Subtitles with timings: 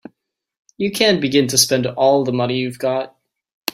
[0.79, 3.15] You can't begin to spend all the money you've got.